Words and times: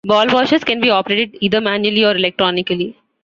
Ball 0.03 0.25
washers 0.33 0.63
can 0.63 0.81
be 0.81 0.89
operated 0.89 1.37
either 1.41 1.61
manually 1.61 2.03
or 2.03 2.15
electronically. 2.15 2.97